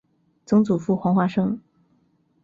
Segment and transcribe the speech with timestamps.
[0.47, 1.61] 曾祖父黄华生。